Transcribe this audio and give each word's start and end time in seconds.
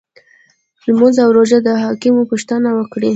لمونځ 0.85 1.15
او 1.23 1.29
روژې 1.37 1.59
د 1.65 1.67
احکامو 1.89 2.29
پوښتنه 2.31 2.69
وکړي. 2.73 3.09